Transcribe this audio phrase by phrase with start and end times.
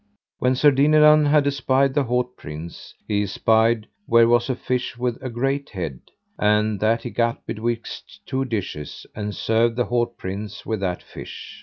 [0.39, 5.21] When Sir Dinadan had espied the haut prince, he espied where was a fish with
[5.21, 5.99] a great head,
[6.39, 11.59] and that he gat betwixt two dishes, and served the haut prince with that fish.